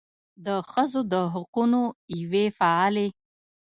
[0.45, 1.81] د ښځو د حقونو
[2.21, 3.07] یوې فعالې